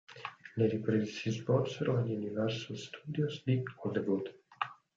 Le 0.55 0.65
riprese 0.67 1.05
si 1.05 1.29
svolsero 1.29 1.95
agli 1.97 2.15
Universal 2.15 2.75
Studios 2.75 3.43
di 3.45 3.61
Hollywood. 3.83 4.35